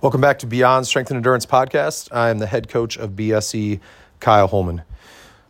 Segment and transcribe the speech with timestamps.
[0.00, 2.08] Welcome back to Beyond Strength and Endurance podcast.
[2.12, 3.80] I am the head coach of BSE,
[4.20, 4.82] Kyle Holman.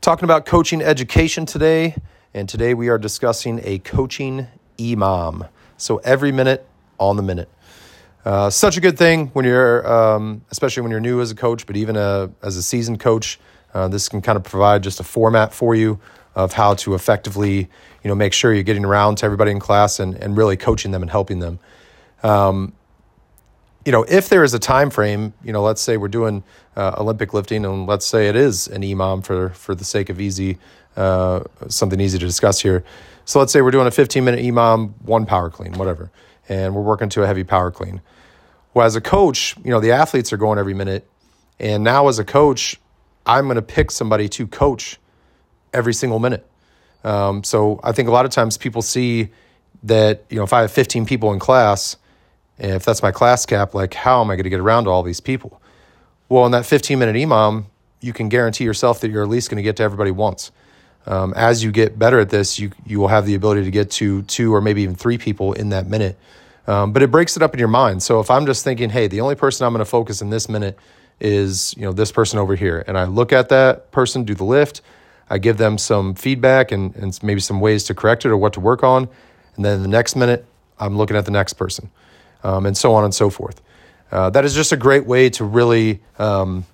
[0.00, 1.94] Talking about coaching education today,
[2.32, 4.46] and today we are discussing a coaching
[4.78, 5.46] EMOM.
[5.76, 6.66] So every minute
[6.98, 7.50] on the minute.
[8.24, 11.66] Uh, such a good thing when you're, um, especially when you're new as a coach,
[11.66, 13.38] but even a, as a seasoned coach,
[13.74, 16.00] uh, this can kind of provide just a format for you
[16.34, 17.68] of how to effectively,
[18.02, 20.92] you know, make sure you're getting around to everybody in class and, and really coaching
[20.92, 21.58] them and helping them.
[22.22, 22.72] Um,
[23.84, 26.42] you know, if there is a time frame, you know, let's say we're doing
[26.76, 30.20] uh, Olympic lifting, and let's say it is an EMOM for for the sake of
[30.20, 30.58] easy,
[30.96, 32.84] uh, something easy to discuss here.
[33.24, 36.10] So let's say we're doing a 15 minute EMOM, one power clean, whatever,
[36.48, 38.00] and we're working to a heavy power clean.
[38.74, 41.08] Well, as a coach, you know, the athletes are going every minute,
[41.58, 42.78] and now as a coach,
[43.24, 44.98] I'm going to pick somebody to coach
[45.72, 46.46] every single minute.
[47.02, 49.30] Um, so I think a lot of times people see
[49.84, 51.96] that you know if I have 15 people in class
[52.60, 54.90] and if that's my class cap, like how am I going to get around to
[54.90, 55.60] all these people?
[56.28, 57.64] Well, in that 15 minute EMOM,
[58.00, 60.52] you can guarantee yourself that you're at least going to get to everybody once.
[61.06, 63.90] Um, as you get better at this, you you will have the ability to get
[63.92, 66.18] to two or maybe even three people in that minute.
[66.66, 68.02] Um, but it breaks it up in your mind.
[68.02, 70.48] So if I'm just thinking, hey, the only person I'm going to focus in this
[70.48, 70.78] minute
[71.18, 74.44] is you know this person over here, and I look at that person do the
[74.44, 74.82] lift,
[75.30, 78.52] I give them some feedback and, and maybe some ways to correct it or what
[78.52, 79.08] to work on,
[79.56, 80.44] and then the next minute
[80.78, 81.90] I'm looking at the next person
[82.42, 83.60] um, and so on and so forth.
[84.10, 86.64] Uh, that is just a great way to really, um,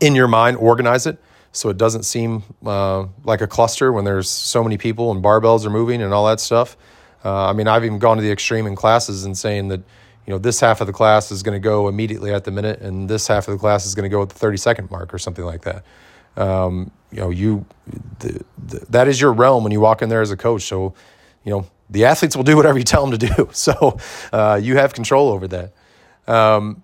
[0.00, 1.18] in your mind, organize it
[1.54, 5.64] so it doesn't seem uh, like a cluster when there's so many people and barbells
[5.64, 6.76] are moving and all that stuff.
[7.24, 9.80] Uh, I mean, I've even gone to the extreme in classes and saying that,
[10.26, 12.80] you know, this half of the class is going to go immediately at the minute
[12.80, 15.14] and this half of the class is going to go at the 30 second mark
[15.14, 15.84] or something like that.
[16.36, 17.64] Um, you know, you
[18.18, 20.62] the, the, that is your realm when you walk in there as a coach.
[20.62, 20.94] So,
[21.44, 23.48] you know, the athletes will do whatever you tell them to do.
[23.54, 23.98] So
[24.32, 25.72] uh, you have control over that.
[26.26, 26.82] Um,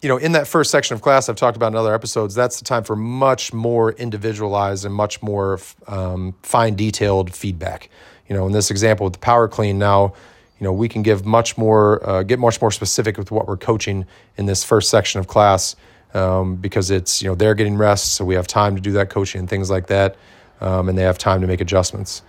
[0.00, 2.58] you know, in that first section of class I've talked about in other episodes, that's
[2.58, 5.58] the time for much more individualized and much more
[5.88, 7.90] um, fine detailed feedback.
[8.28, 10.14] You know, in this example with the power clean, now,
[10.58, 13.56] you know, we can give much more, uh, get much more specific with what we're
[13.56, 14.06] coaching
[14.36, 15.76] in this first section of class
[16.14, 19.10] um, because it's, you know, they're getting rest, so we have time to do that
[19.10, 20.16] coaching and things like that,
[20.60, 22.22] um, and they have time to make adjustments.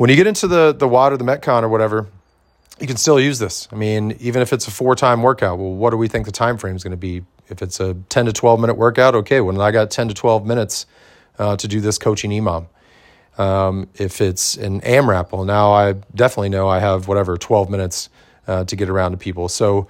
[0.00, 2.06] When you get into the the WOD, the Metcon, or whatever,
[2.80, 3.68] you can still use this.
[3.70, 6.32] I mean, even if it's a for time workout, well, what do we think the
[6.32, 7.22] time frame is going to be?
[7.50, 10.46] If it's a 10 to 12 minute workout, okay, well, I got 10 to 12
[10.46, 10.86] minutes
[11.38, 12.66] uh, to do this coaching EMOM.
[13.36, 18.08] Um, if it's an AMRAP, well, now I definitely know I have whatever 12 minutes
[18.46, 19.50] uh, to get around to people.
[19.50, 19.86] So,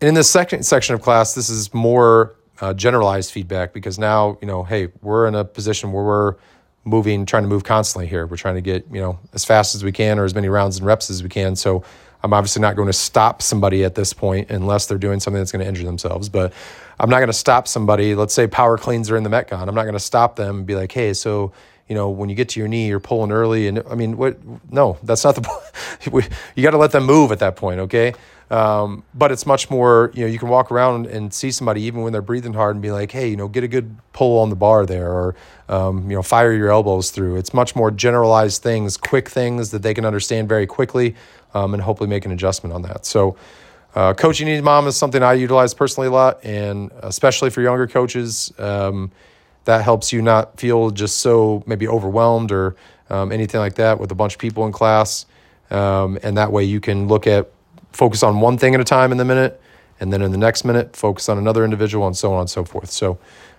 [0.00, 4.48] in this second section of class, this is more uh, generalized feedback because now, you
[4.48, 6.34] know, hey, we're in a position where we're
[6.84, 8.26] moving, trying to move constantly here.
[8.26, 10.78] We're trying to get, you know, as fast as we can or as many rounds
[10.78, 11.56] and reps as we can.
[11.56, 11.84] So
[12.22, 15.52] I'm obviously not going to stop somebody at this point unless they're doing something that's
[15.52, 16.28] going to injure themselves.
[16.28, 16.52] But
[16.98, 18.14] I'm not going to stop somebody.
[18.14, 19.68] Let's say power cleans are in the Metcon.
[19.68, 21.52] I'm not going to stop them and be like, hey, so
[21.88, 23.66] you know, when you get to your knee, you're pulling early.
[23.66, 24.38] And I mean, what?
[24.70, 25.40] No, that's not the
[26.10, 26.28] point.
[26.54, 28.12] you got to let them move at that point, okay?
[28.50, 32.02] Um, but it's much more, you know, you can walk around and see somebody even
[32.02, 34.48] when they're breathing hard and be like, hey, you know, get a good pull on
[34.48, 35.34] the bar there or,
[35.68, 37.36] um, you know, fire your elbows through.
[37.36, 41.14] It's much more generalized things, quick things that they can understand very quickly
[41.52, 43.04] um, and hopefully make an adjustment on that.
[43.04, 43.36] So,
[43.94, 48.52] uh, coaching EMOM is something I utilize personally a lot, and especially for younger coaches,
[48.58, 49.10] um,
[49.68, 52.74] that helps you not feel just so maybe overwhelmed or
[53.10, 55.26] um, anything like that with a bunch of people in class.
[55.70, 57.50] Um, and that way you can look at
[57.92, 59.60] focus on one thing at a time in the minute,
[60.00, 62.64] and then in the next minute, focus on another individual, and so on and so
[62.64, 62.90] forth.
[62.90, 63.18] So,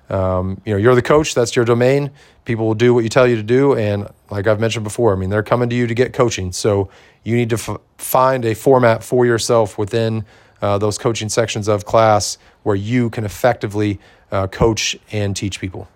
[0.09, 2.09] um, you know, you're the coach, that's your domain.
[2.43, 3.75] People will do what you tell you to do.
[3.75, 6.51] And like I've mentioned before, I mean, they're coming to you to get coaching.
[6.53, 6.89] So
[7.23, 10.25] you need to f- find a format for yourself within
[10.59, 13.99] uh, those coaching sections of class where you can effectively
[14.31, 15.87] uh, coach and teach people.